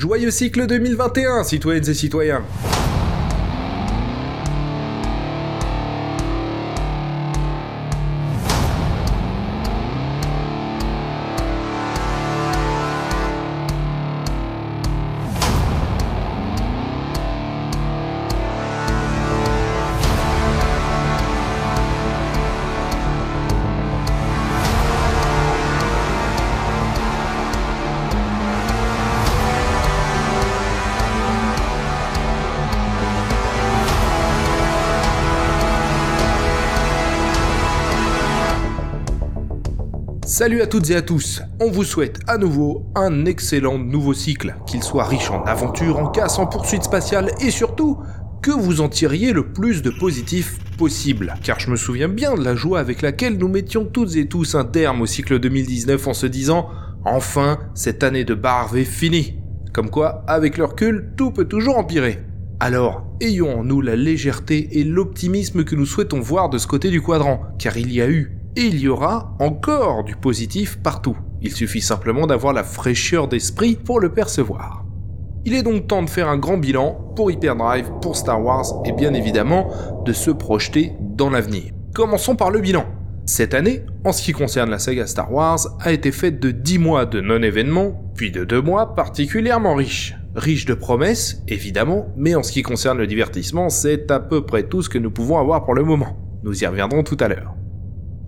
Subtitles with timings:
[0.00, 2.42] Joyeux cycle 2021, citoyennes et citoyens
[40.40, 44.54] Salut à toutes et à tous, on vous souhaite à nouveau un excellent nouveau cycle,
[44.66, 47.98] qu'il soit riche en aventures, en casse, en poursuites spatiales et surtout
[48.40, 51.34] que vous en tiriez le plus de positif possible.
[51.42, 54.54] Car je me souviens bien de la joie avec laquelle nous mettions toutes et tous
[54.54, 56.70] un terme au cycle 2019 en se disant
[57.04, 59.34] enfin cette année de barve est finie.
[59.74, 62.18] Comme quoi, avec le recul, tout peut toujours empirer.
[62.60, 66.88] Alors, ayons en nous la légèreté et l'optimisme que nous souhaitons voir de ce côté
[66.88, 71.16] du quadrant, car il y a eu et il y aura encore du positif partout.
[71.42, 74.84] Il suffit simplement d'avoir la fraîcheur d'esprit pour le percevoir.
[75.46, 78.92] Il est donc temps de faire un grand bilan pour Hyperdrive, pour Star Wars et
[78.92, 79.68] bien évidemment
[80.04, 81.72] de se projeter dans l'avenir.
[81.94, 82.84] Commençons par le bilan.
[83.24, 86.78] Cette année, en ce qui concerne la saga Star Wars, a été faite de 10
[86.78, 90.16] mois de non-événements, puis de 2 mois particulièrement riches.
[90.34, 94.64] Riches de promesses, évidemment, mais en ce qui concerne le divertissement, c'est à peu près
[94.64, 96.16] tout ce que nous pouvons avoir pour le moment.
[96.42, 97.54] Nous y reviendrons tout à l'heure.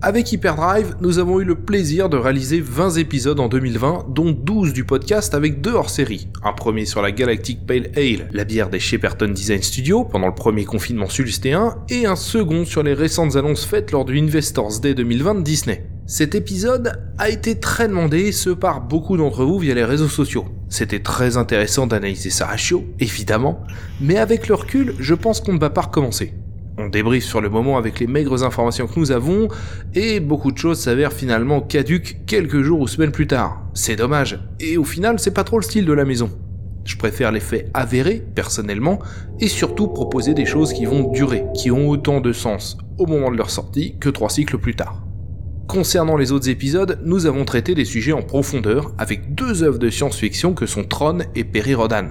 [0.05, 4.73] Avec Hyperdrive, nous avons eu le plaisir de réaliser 20 épisodes en 2020, dont 12
[4.73, 6.27] du podcast avec deux hors-série.
[6.43, 10.35] Un premier sur la Galactic Pale Ale, la bière des Shepperton Design Studio pendant le
[10.35, 14.93] premier confinement sulstéen, et un second sur les récentes annonces faites lors du Investors Day
[14.93, 15.87] 2020 de Disney.
[16.05, 20.43] Cet épisode a été très demandé, ce par beaucoup d'entre vous via les réseaux sociaux.
[20.67, 23.63] C'était très intéressant d'analyser sa ratio, évidemment,
[24.01, 26.33] mais avec le recul, je pense qu'on ne va pas recommencer.
[26.77, 29.47] On débriefe sur le moment avec les maigres informations que nous avons,
[29.93, 33.61] et beaucoup de choses s'avèrent finalement caduques quelques jours ou semaines plus tard.
[33.75, 36.31] C'est dommage, et au final c'est pas trop le style de la maison.
[36.85, 38.99] Je préfère les faits avérés, personnellement,
[39.39, 43.31] et surtout proposer des choses qui vont durer, qui ont autant de sens au moment
[43.31, 45.03] de leur sortie que trois cycles plus tard.
[45.67, 49.89] Concernant les autres épisodes, nous avons traité des sujets en profondeur avec deux œuvres de
[49.89, 52.07] science-fiction que sont Tron et Perry Rodan.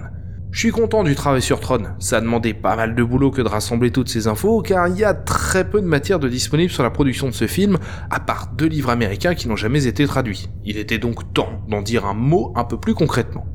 [0.53, 3.41] Je suis content du travail sur Tron, ça a demandé pas mal de boulot que
[3.41, 6.71] de rassembler toutes ces infos, car il y a très peu de matière de disponible
[6.71, 7.79] sur la production de ce film,
[8.11, 10.51] à part deux livres américains qui n'ont jamais été traduits.
[10.63, 13.47] Il était donc temps d'en dire un mot un peu plus concrètement.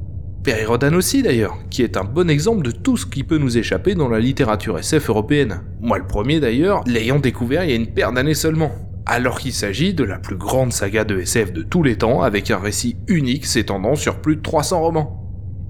[0.44, 3.60] Perry Rodan aussi d'ailleurs, qui est un bon exemple de tout ce qui peut nous
[3.60, 5.62] échapper dans la littérature SF européenne.
[5.80, 8.72] Moi le premier d'ailleurs, l'ayant découvert il y a une paire d'années seulement.
[9.06, 12.50] Alors qu'il s'agit de la plus grande saga de SF de tous les temps, avec
[12.50, 15.27] un récit unique s'étendant sur plus de 300 romans.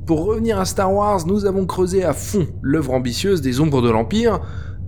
[0.08, 3.90] Pour revenir à Star Wars, nous avons creusé à fond l'œuvre ambitieuse des Ombres de
[3.90, 4.40] l'Empire,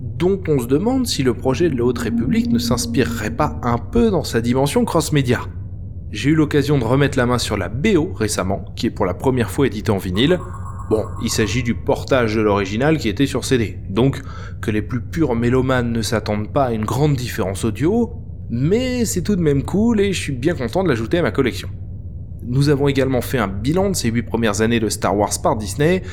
[0.02, 3.78] dont on se demande si le projet de la Haute République ne s'inspirerait pas un
[3.78, 5.41] peu dans sa dimension cross-média.
[6.09, 9.13] J'ai eu l'occasion de remettre la main sur la BO récemment, qui est pour la
[9.13, 10.40] première fois éditée en vinyle.
[10.90, 14.22] Bon, il s'agit du portage de l'original qui était sur CD, donc
[14.62, 18.13] que les plus purs mélomanes ne s'attendent pas à une grande différence audio,
[18.50, 21.31] mais c'est tout de même cool et je suis bien content de l'ajouter à ma
[21.31, 21.68] collection.
[22.46, 25.56] Nous avons également fait un bilan de ces 8 premières années de Star Wars par
[25.56, 26.04] Disney,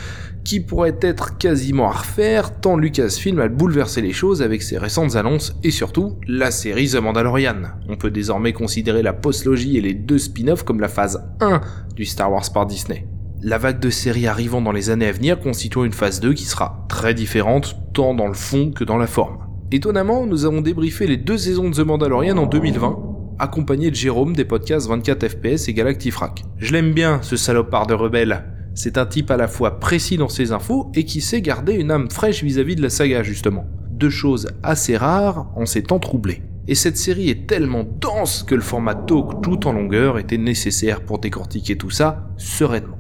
[0.45, 5.17] qui pourrait être quasiment à refaire tant Lucasfilm a bouleversé les choses avec ses récentes
[5.17, 7.63] annonces et surtout la série The Mandalorian.
[7.89, 11.61] On peut désormais considérer la postlogie et les deux spin-offs comme la phase 1
[11.95, 13.07] du Star Wars par Disney.
[13.43, 16.45] La vague de séries arrivant dans les années à venir constituant une phase 2 qui
[16.45, 19.39] sera très différente tant dans le fond que dans la forme.
[19.73, 23.06] Étonnamment, nous avons débriefé les deux saisons de The Mandalorian en 2020
[23.39, 26.45] accompagné de Jérôme des podcasts 24 FPS et Galactifrac.
[26.59, 28.45] Je l'aime bien, ce salopard de rebelle.
[28.75, 31.91] C'est un type à la fois précis dans ses infos et qui sait garder une
[31.91, 33.67] âme fraîche vis-à-vis de la saga justement.
[33.91, 36.43] Deux choses assez rares en ces temps troublés.
[36.69, 41.01] Et cette série est tellement dense que le format talk tout en longueur était nécessaire
[41.01, 42.99] pour décortiquer tout ça sereinement.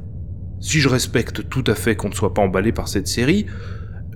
[0.60, 3.46] Si je respecte tout à fait qu'on ne soit pas emballé par cette série,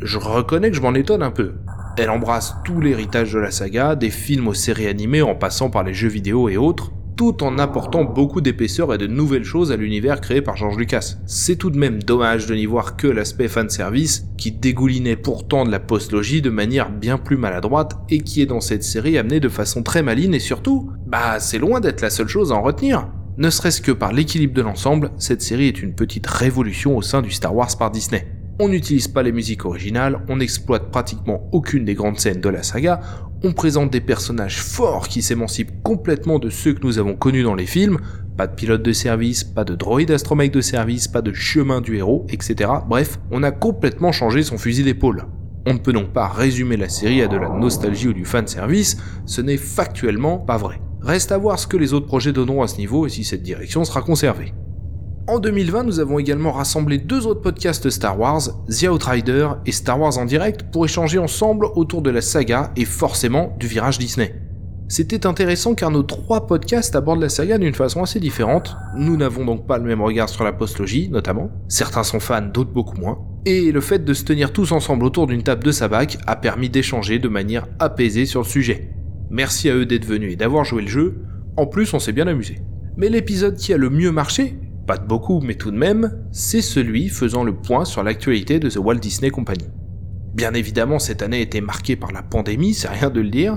[0.01, 1.53] je reconnais que je m'en étonne un peu.
[2.01, 5.85] Elle embrasse tout l'héritage de la saga, des films aux séries animées en passant par
[5.85, 9.77] les jeux vidéo et autres, tout en apportant beaucoup d'épaisseur et de nouvelles choses à
[9.77, 11.17] l'univers créé par George Lucas.
[11.27, 15.71] C'est tout de même dommage de n'y voir que l'aspect fanservice, qui dégoulinait pourtant de
[15.71, 19.51] la postlogie de manière bien plus maladroite et qui est dans cette série amené de
[19.51, 23.09] façon très maligne et surtout, bah c'est loin d'être la seule chose à en retenir.
[23.37, 27.21] Ne serait-ce que par l'équilibre de l'ensemble, cette série est une petite révolution au sein
[27.21, 28.40] du Star Wars par Disney.
[28.61, 32.63] On n'utilise pas les musiques originales, on n'exploite pratiquement aucune des grandes scènes de la
[32.63, 33.01] saga,
[33.43, 37.55] on présente des personnages forts qui s'émancipent complètement de ceux que nous avons connus dans
[37.55, 37.99] les films,
[38.37, 41.97] pas de pilote de service, pas de droïde astromech de service, pas de chemin du
[41.97, 42.71] héros, etc.
[42.87, 45.25] Bref, on a complètement changé son fusil d'épaule.
[45.67, 48.47] On ne peut donc pas résumer la série à de la nostalgie ou du fan
[48.47, 50.83] service, ce n'est factuellement pas vrai.
[51.01, 53.43] Reste à voir ce que les autres projets donneront à ce niveau et si cette
[53.43, 54.53] direction sera conservée.
[55.31, 60.01] En 2020, nous avons également rassemblé deux autres podcasts Star Wars, The Outrider et Star
[60.01, 64.35] Wars en direct, pour échanger ensemble autour de la saga et forcément du virage Disney.
[64.89, 68.77] C'était intéressant car nos trois podcasts abordent la saga d'une façon assez différente.
[68.97, 71.53] Nous n'avons donc pas le même regard sur la postlogie, notamment.
[71.69, 73.21] Certains sont fans, d'autres beaucoup moins.
[73.47, 76.71] Et le fait de se tenir tous ensemble autour d'une table de sabac a permis
[76.71, 78.91] d'échanger de manière apaisée sur le sujet.
[79.31, 81.23] Merci à eux d'être venus et d'avoir joué le jeu.
[81.57, 82.59] En plus, on s'est bien amusé.
[82.97, 84.57] Mais l'épisode qui a le mieux marché,
[84.91, 88.69] pas de beaucoup, mais tout de même, c'est celui faisant le point sur l'actualité de
[88.69, 89.67] The Walt Disney Company.
[90.35, 93.57] Bien évidemment, cette année été marquée par la pandémie, c'est rien de le dire,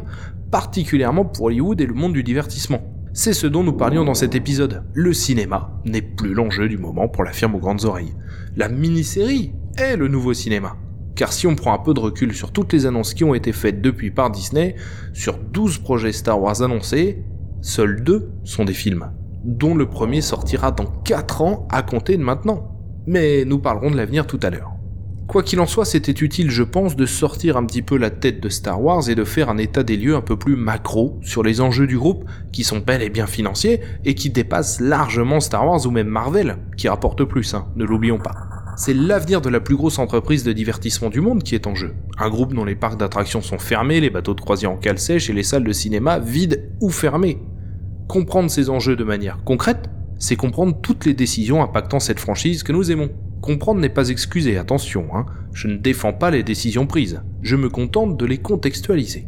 [0.52, 2.84] particulièrement pour Hollywood et le monde du divertissement.
[3.14, 4.84] C'est ce dont nous parlions dans cet épisode.
[4.94, 8.14] Le cinéma n'est plus l'enjeu du moment pour la firme aux grandes oreilles.
[8.56, 10.76] La mini-série est le nouveau cinéma.
[11.16, 13.54] Car si on prend un peu de recul sur toutes les annonces qui ont été
[13.54, 14.76] faites depuis par Disney,
[15.14, 17.24] sur 12 projets Star Wars annoncés,
[17.62, 19.10] seuls deux sont des films,
[19.44, 22.70] dont le premier sortira dans 4 ans à compter de maintenant.
[23.06, 24.74] Mais nous parlerons de l'avenir tout à l'heure.
[25.28, 28.42] Quoi qu'il en soit, c'était utile, je pense, de sortir un petit peu la tête
[28.42, 31.44] de Star Wars et de faire un état des lieux un peu plus macro sur
[31.44, 35.66] les enjeux du groupe, qui sont bel et bien financiers, et qui dépassent largement Star
[35.66, 38.36] Wars ou même Marvel, qui rapporte plus, hein, ne l'oublions pas.
[38.76, 41.94] C'est l'avenir de la plus grosse entreprise de divertissement du monde qui est en jeu.
[42.18, 45.30] Un groupe dont les parcs d'attractions sont fermés, les bateaux de croisière en cale sèche
[45.30, 47.40] et les salles de cinéma vides ou fermées.
[48.08, 49.90] Comprendre ces enjeux de manière concrète,
[50.20, 53.10] c'est comprendre toutes les décisions impactant cette franchise que nous aimons.
[53.42, 55.26] Comprendre n'est pas excuser, attention, hein.
[55.54, 59.28] je ne défends pas les décisions prises, je me contente de les contextualiser.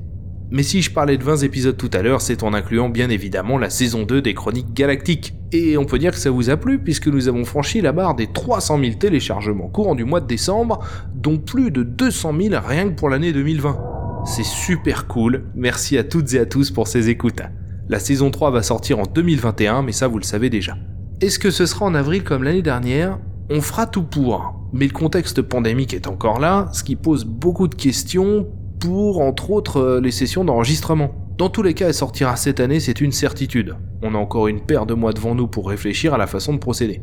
[0.51, 3.57] Mais si je parlais de 20 épisodes tout à l'heure, c'est en incluant bien évidemment
[3.57, 5.33] la saison 2 des Chroniques Galactiques.
[5.51, 8.15] Et on peut dire que ça vous a plu puisque nous avons franchi la barre
[8.15, 10.79] des 300 000 téléchargements courant du mois de décembre,
[11.15, 13.77] dont plus de 200 000 rien que pour l'année 2020.
[14.25, 17.41] C'est super cool, merci à toutes et à tous pour ces écoutes.
[17.87, 20.75] La saison 3 va sortir en 2021, mais ça vous le savez déjà.
[21.21, 23.19] Est-ce que ce sera en avril comme l'année dernière?
[23.51, 27.67] On fera tout pour, mais le contexte pandémique est encore là, ce qui pose beaucoup
[27.67, 28.47] de questions
[28.79, 31.11] pour, entre autres, euh, les sessions d'enregistrement.
[31.37, 33.75] Dans tous les cas, elle sortira cette année, c'est une certitude.
[34.01, 36.59] On a encore une paire de mois devant nous pour réfléchir à la façon de
[36.59, 37.01] procéder.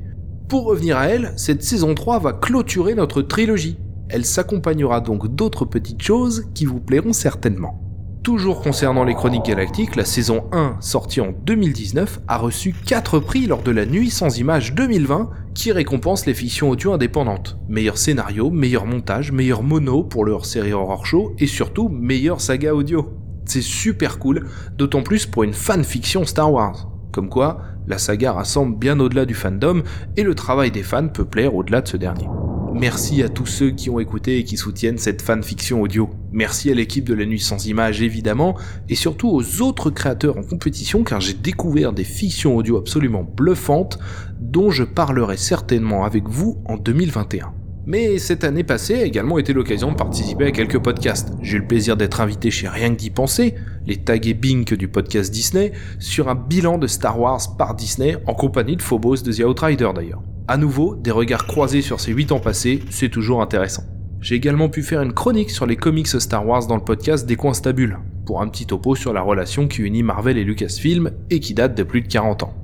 [0.48, 3.78] Pour revenir à elle, cette saison 3 va clôturer notre trilogie.
[4.08, 7.81] Elle s'accompagnera donc d'autres petites choses qui vous plairont certainement.
[8.22, 13.46] Toujours concernant les Chroniques Galactiques, la saison 1, sortie en 2019, a reçu 4 prix
[13.46, 17.58] lors de la Nuit sans images 2020, qui récompense les fictions audio indépendantes.
[17.68, 22.76] Meilleur scénario, meilleur montage, meilleur mono pour leur série horror show, et surtout meilleure saga
[22.76, 23.12] audio.
[23.44, 24.46] C'est super cool,
[24.78, 26.90] d'autant plus pour une fanfiction Star Wars.
[27.10, 29.82] Comme quoi, la saga rassemble bien au-delà du fandom,
[30.16, 32.28] et le travail des fans peut plaire au-delà de ce dernier.
[32.74, 36.10] Merci à tous ceux qui ont écouté et qui soutiennent cette fanfiction audio.
[36.32, 38.56] Merci à l'équipe de la Nuit sans images évidemment,
[38.88, 43.98] et surtout aux autres créateurs en compétition car j'ai découvert des fictions audio absolument bluffantes
[44.40, 47.52] dont je parlerai certainement avec vous en 2021.
[47.84, 51.32] Mais cette année passée a également été l'occasion de participer à quelques podcasts.
[51.42, 53.54] J'ai eu le plaisir d'être invité chez Rien que d'y penser,
[53.86, 58.16] les tags et bink du podcast Disney, sur un bilan de Star Wars par Disney
[58.26, 60.22] en compagnie de Phobos de The Outrider d'ailleurs.
[60.48, 63.84] À nouveau, des regards croisés sur ces 8 ans passés, c'est toujours intéressant.
[64.20, 67.36] J'ai également pu faire une chronique sur les comics Star Wars dans le podcast Des
[67.36, 71.38] coins stables, pour un petit topo sur la relation qui unit Marvel et Lucasfilm et
[71.38, 72.61] qui date de plus de 40 ans.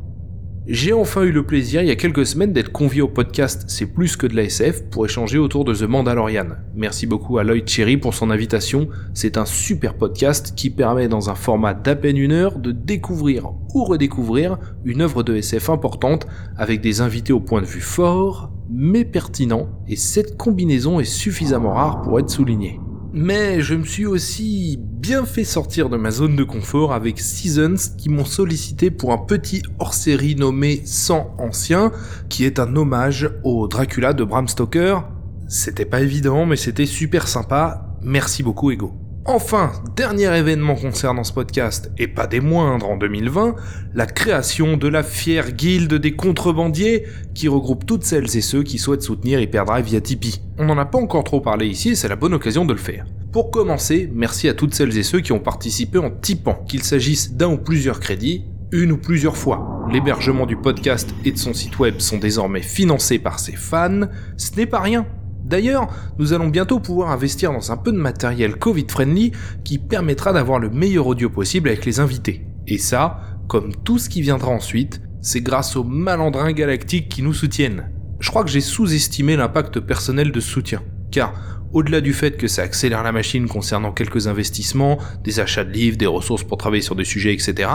[0.70, 3.87] J'ai enfin eu le plaisir il y a quelques semaines d'être convié au podcast C'est
[3.87, 6.48] plus que de la SF pour échanger autour de The Mandalorian.
[6.75, 8.90] Merci beaucoup à Lloyd Cherry pour son invitation.
[9.14, 13.50] C'est un super podcast qui permet dans un format d'à peine une heure de découvrir
[13.72, 16.26] ou redécouvrir une œuvre de SF importante
[16.58, 21.72] avec des invités au point de vue fort mais pertinent et cette combinaison est suffisamment
[21.72, 22.78] rare pour être soulignée.
[23.12, 27.94] Mais je me suis aussi bien fait sortir de ma zone de confort avec Seasons
[27.96, 31.90] qui m'ont sollicité pour un petit hors-série nommé Sang Ancien,
[32.28, 35.00] qui est un hommage au Dracula de Bram Stoker.
[35.48, 37.96] C'était pas évident, mais c'était super sympa.
[38.02, 38.98] Merci beaucoup, Ego.
[39.30, 43.56] Enfin, dernier événement concernant ce podcast, et pas des moindres en 2020,
[43.92, 47.04] la création de la fière guilde des contrebandiers
[47.35, 50.40] qui regroupe toutes celles et ceux qui souhaitent soutenir Hyperdrive via Tipeee.
[50.56, 53.04] On n'en a pas encore trop parlé ici c'est la bonne occasion de le faire.
[53.30, 57.35] Pour commencer, merci à toutes celles et ceux qui ont participé en tipant, qu'il s'agisse
[57.35, 59.85] d'un ou plusieurs crédits, une ou plusieurs fois.
[59.92, 64.08] L'hébergement du podcast et de son site web sont désormais financés par ses fans,
[64.38, 65.06] ce n'est pas rien.
[65.49, 65.88] D'ailleurs,
[66.19, 69.33] nous allons bientôt pouvoir investir dans un peu de matériel Covid-friendly
[69.64, 72.47] qui permettra d'avoir le meilleur audio possible avec les invités.
[72.67, 77.33] Et ça, comme tout ce qui viendra ensuite, c'est grâce aux malandrins galactiques qui nous
[77.33, 77.90] soutiennent.
[78.21, 81.33] Je crois que j'ai sous-estimé l'impact personnel de ce soutien, car
[81.73, 85.97] au-delà du fait que ça accélère la machine concernant quelques investissements, des achats de livres,
[85.97, 87.71] des ressources pour travailler sur des sujets, etc.,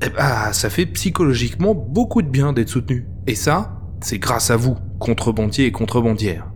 [0.00, 3.08] eh ben, ça fait psychologiquement beaucoup de bien d'être soutenu.
[3.26, 6.47] Et ça, c'est grâce à vous, contrebandiers et contrebandières.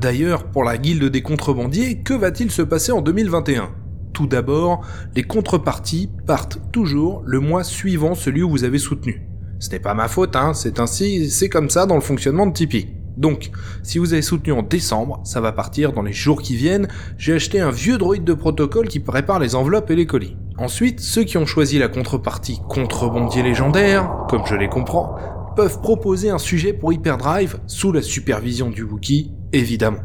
[0.00, 3.68] D'ailleurs, pour la guilde des contrebandiers, que va-t-il se passer en 2021
[4.14, 4.80] Tout d'abord,
[5.14, 9.28] les contreparties partent toujours le mois suivant celui où vous avez soutenu.
[9.58, 12.54] Ce n'est pas ma faute, hein, c'est ainsi, c'est comme ça dans le fonctionnement de
[12.54, 12.94] Tipeee.
[13.18, 13.50] Donc,
[13.82, 16.88] si vous avez soutenu en décembre, ça va partir dans les jours qui viennent.
[17.18, 20.38] J'ai acheté un vieux droïde de protocole qui prépare les enveloppes et les colis.
[20.56, 25.16] Ensuite, ceux qui ont choisi la contrepartie contrebandier légendaire, comme je les comprends,
[25.60, 30.00] peuvent proposer un sujet pour Hyperdrive sous la supervision du Wookie, évidemment.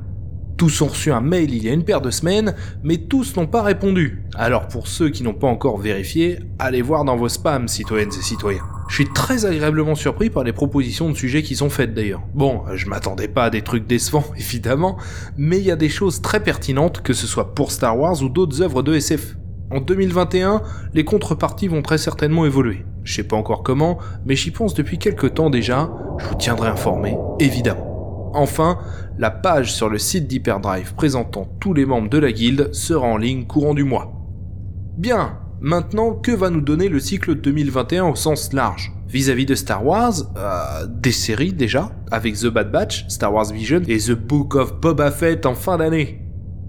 [0.57, 3.47] Tous ont reçu un mail il y a une paire de semaines, mais tous n'ont
[3.47, 4.25] pas répondu.
[4.35, 8.21] Alors pour ceux qui n'ont pas encore vérifié, allez voir dans vos spams, citoyennes et
[8.21, 8.65] citoyens.
[8.89, 12.23] Je suis très agréablement surpris par les propositions de sujets qui sont faites d'ailleurs.
[12.33, 14.97] Bon, je m'attendais pas à des trucs décevants, évidemment,
[15.37, 18.27] mais il y a des choses très pertinentes, que ce soit pour Star Wars ou
[18.27, 19.37] d'autres œuvres de SF.
[19.71, 20.61] En 2021,
[20.93, 22.85] les contreparties vont très certainement évoluer.
[23.03, 26.69] Je sais pas encore comment, mais j'y pense depuis quelques temps déjà, je vous tiendrai
[26.69, 28.31] informé, évidemment.
[28.33, 28.79] Enfin,
[29.17, 33.17] la page sur le site d'Hyperdrive présentant tous les membres de la guilde sera en
[33.17, 34.11] ligne courant du mois.
[34.97, 38.91] Bien, Maintenant, que va nous donner le cycle 2021 au sens large?
[39.07, 43.81] Vis-à-vis de Star Wars, euh, des séries déjà, avec The Bad Batch, Star Wars Vision
[43.87, 46.24] et The Book of Boba Fett en fin d'année.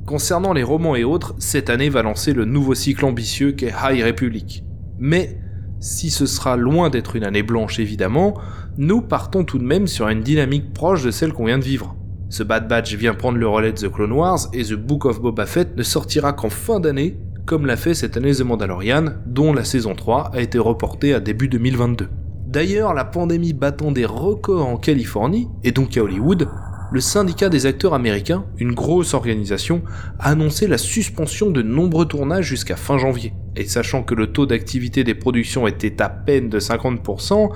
[0.07, 4.05] Concernant les romans et autres, cette année va lancer le nouveau cycle ambitieux qu'est High
[4.05, 4.65] Republic.
[5.01, 5.41] Mais,
[5.81, 8.35] si ce sera loin d'être une année blanche évidemment,
[8.79, 11.97] nous partons tout de même sur une dynamique proche de celle qu'on vient de vivre.
[12.31, 15.21] The Bad Batch vient prendre le relais de The Clone Wars et The Book of
[15.21, 19.53] Boba Fett ne sortira qu'en fin d'année comme l'a fait cette année The Mandalorian, dont
[19.53, 22.09] la saison 3 a été reportée à début 2022.
[22.49, 26.49] D'ailleurs, la pandémie battant des records en Californie, et donc à Hollywood,
[26.93, 29.83] le syndicat des acteurs américains, une grosse organisation,
[30.19, 33.33] a annoncé la suspension de nombreux tournages jusqu'à fin janvier.
[33.57, 37.50] Et sachant que le taux d'activité des productions était à peine de 50%,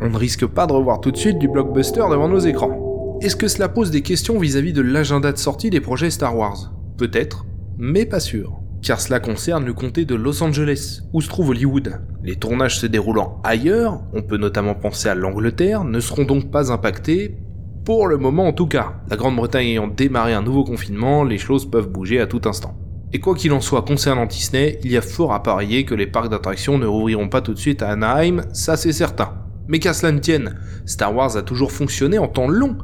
[0.00, 3.18] on ne risque pas de revoir tout de suite du blockbuster devant nos écrans.
[3.20, 6.36] Est-ce que cela pose des questions vis-à-vis -vis de l'agenda de sortie des projets Star
[6.36, 6.72] Wars?
[6.96, 7.44] Peut-être,
[7.78, 12.00] mais pas sûr car cela concerne le comté de Los Angeles, où se trouve Hollywood.
[12.22, 16.72] Les tournages se déroulant ailleurs, on peut notamment penser à l'Angleterre, ne seront donc pas
[16.72, 17.36] impactés,
[17.84, 18.94] pour le moment en tout cas.
[19.08, 22.74] La Grande-Bretagne ayant démarré un nouveau confinement, les choses peuvent bouger à tout instant.
[23.12, 26.06] Et quoi qu'il en soit concernant Disney, il y a fort à parier que les
[26.06, 29.34] parcs d'attractions ne rouvriront pas tout de suite à Anaheim, ça c'est certain.
[29.66, 30.56] Mais qu'à cela ne tienne,
[30.86, 32.76] Star Wars a toujours fonctionné en temps long.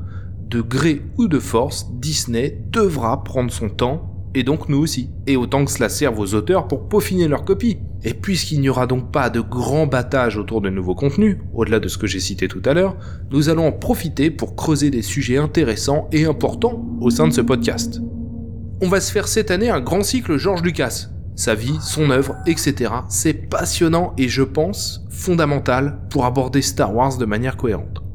[0.48, 5.08] De gré ou de force, Disney devra prendre son temps et donc nous aussi.
[5.26, 7.78] Et autant que cela serve aux auteurs pour peaufiner leur copie.
[8.04, 11.88] Et puisqu'il n'y aura donc pas de grand battage autour de nouveaux contenus, au-delà de
[11.88, 12.96] ce que j'ai cité tout à l'heure,
[13.30, 17.40] nous allons en profiter pour creuser des sujets intéressants et importants au sein de ce
[17.40, 18.02] podcast.
[18.82, 21.06] On va se faire cette année un grand cycle George Lucas.
[21.34, 22.92] Sa vie, son œuvre, etc.
[23.08, 28.05] C'est passionnant et je pense fondamental pour aborder Star Wars de manière cohérente.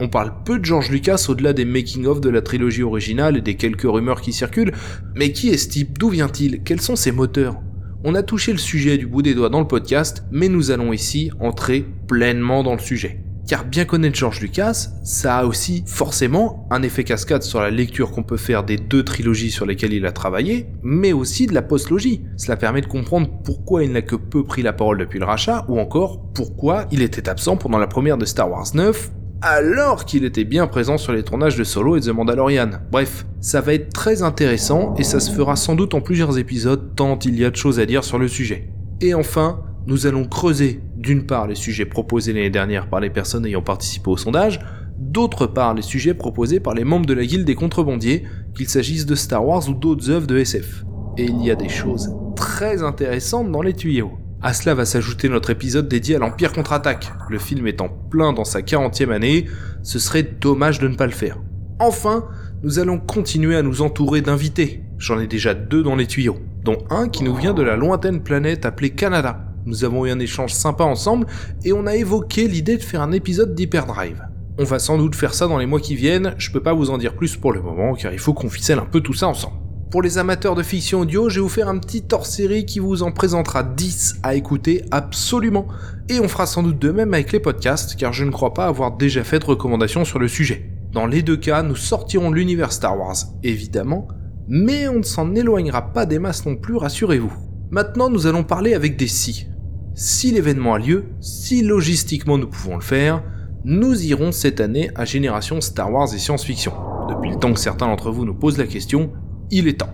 [0.00, 3.56] On parle peu de George Lucas au-delà des making-of de la trilogie originale et des
[3.56, 4.72] quelques rumeurs qui circulent,
[5.16, 5.98] mais qui est ce type?
[5.98, 6.62] D'où vient-il?
[6.62, 7.56] Quels sont ses moteurs?
[8.04, 10.92] On a touché le sujet du bout des doigts dans le podcast, mais nous allons
[10.92, 13.24] ici entrer pleinement dans le sujet.
[13.48, 18.12] Car bien connaître George Lucas, ça a aussi forcément un effet cascade sur la lecture
[18.12, 21.62] qu'on peut faire des deux trilogies sur lesquelles il a travaillé, mais aussi de la
[21.62, 22.22] postlogie.
[22.36, 25.64] Cela permet de comprendre pourquoi il n'a que peu pris la parole depuis le rachat,
[25.68, 30.24] ou encore pourquoi il était absent pendant la première de Star Wars 9, alors qu'il
[30.24, 32.70] était bien présent sur les tournages de Solo et The Mandalorian.
[32.90, 36.94] Bref, ça va être très intéressant et ça se fera sans doute en plusieurs épisodes
[36.96, 38.72] tant il y a de choses à dire sur le sujet.
[39.00, 43.46] Et enfin, nous allons creuser d'une part les sujets proposés l'année dernière par les personnes
[43.46, 44.60] ayant participé au sondage,
[44.98, 48.24] d'autre part les sujets proposés par les membres de la guilde des contrebandiers,
[48.56, 50.84] qu'il s'agisse de Star Wars ou d'autres œuvres de SF.
[51.16, 54.12] Et il y a des choses très intéressantes dans les tuyaux.
[54.40, 57.12] À cela va s'ajouter notre épisode dédié à l'Empire contre-attaque.
[57.28, 59.46] Le film étant plein dans sa 40e année,
[59.82, 61.38] ce serait dommage de ne pas le faire.
[61.80, 62.28] Enfin,
[62.62, 64.84] nous allons continuer à nous entourer d'invités.
[64.96, 68.22] J'en ai déjà deux dans les tuyaux, dont un qui nous vient de la lointaine
[68.22, 69.44] planète appelée Canada.
[69.66, 71.26] Nous avons eu un échange sympa ensemble
[71.64, 74.22] et on a évoqué l'idée de faire un épisode d'Hyperdrive.
[74.56, 76.90] On va sans doute faire ça dans les mois qui viennent, je peux pas vous
[76.90, 79.26] en dire plus pour le moment car il faut qu'on ficelle un peu tout ça
[79.26, 79.67] ensemble.
[79.90, 83.02] Pour les amateurs de fiction audio, je vais vous faire un petit hors-série qui vous
[83.02, 85.66] en présentera 10 à écouter absolument.
[86.10, 88.66] Et on fera sans doute de même avec les podcasts, car je ne crois pas
[88.66, 90.70] avoir déjà fait de recommandations sur le sujet.
[90.92, 94.08] Dans les deux cas, nous sortirons l'univers Star Wars, évidemment,
[94.46, 97.32] mais on ne s'en éloignera pas des masses non plus, rassurez-vous.
[97.70, 99.46] Maintenant, nous allons parler avec des si.
[99.94, 103.22] Si l'événement a lieu, si logistiquement nous pouvons le faire,
[103.64, 106.74] nous irons cette année à Génération Star Wars et Science-Fiction.
[107.08, 109.12] Depuis le temps que certains d'entre vous nous posent la question,
[109.50, 109.92] il est temps.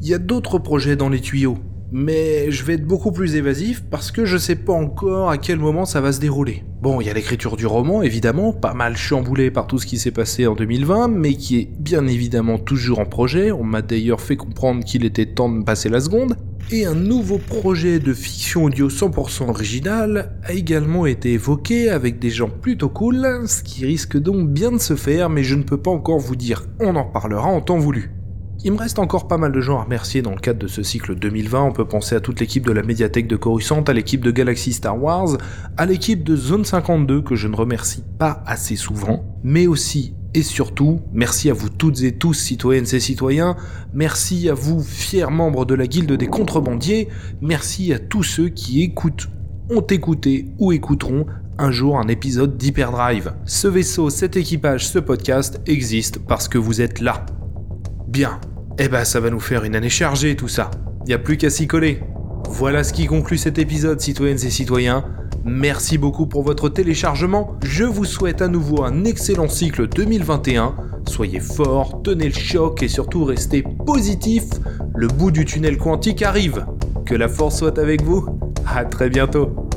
[0.00, 1.58] Il y a d'autres projets dans les tuyaux,
[1.90, 5.58] mais je vais être beaucoup plus évasif parce que je sais pas encore à quel
[5.58, 6.64] moment ça va se dérouler.
[6.82, 9.98] Bon, il y a l'écriture du roman, évidemment, pas mal chamboulé par tout ce qui
[9.98, 14.20] s'est passé en 2020, mais qui est bien évidemment toujours en projet, on m'a d'ailleurs
[14.20, 16.36] fait comprendre qu'il était temps de passer la seconde,
[16.70, 22.30] et un nouveau projet de fiction audio 100% original a également été évoqué avec des
[22.30, 25.80] gens plutôt cool, ce qui risque donc bien de se faire, mais je ne peux
[25.80, 28.12] pas encore vous dire, on en parlera en temps voulu.
[28.64, 30.82] Il me reste encore pas mal de gens à remercier dans le cadre de ce
[30.82, 31.62] cycle 2020.
[31.62, 34.72] On peut penser à toute l'équipe de la médiathèque de Coruscant, à l'équipe de Galaxy
[34.72, 35.38] Star Wars,
[35.76, 40.42] à l'équipe de Zone 52 que je ne remercie pas assez souvent, mais aussi et
[40.42, 43.56] surtout, merci à vous toutes et tous, citoyennes et citoyens,
[43.94, 47.08] merci à vous, fiers membres de la guilde des contrebandiers,
[47.40, 49.28] merci à tous ceux qui écoutent,
[49.70, 51.26] ont écouté ou écouteront
[51.58, 53.32] un jour un épisode d'Hyperdrive.
[53.46, 57.24] Ce vaisseau, cet équipage, ce podcast existe parce que vous êtes là.
[58.08, 58.40] Bien.
[58.78, 60.70] Eh ben, ça va nous faire une année chargée tout ça.
[61.06, 62.00] Y a plus qu'à s'y coller.
[62.48, 65.04] Voilà ce qui conclut cet épisode, citoyennes et citoyens.
[65.44, 67.58] Merci beaucoup pour votre téléchargement.
[67.62, 70.74] Je vous souhaite à nouveau un excellent cycle 2021.
[71.06, 74.48] Soyez forts, tenez le choc et surtout restez positifs.
[74.94, 76.64] Le bout du tunnel quantique arrive.
[77.04, 78.26] Que la force soit avec vous.
[78.66, 79.67] À très bientôt.